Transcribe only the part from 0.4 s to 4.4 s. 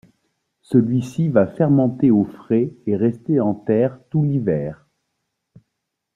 Celui-ci va fermenter au frais et rester en terre tout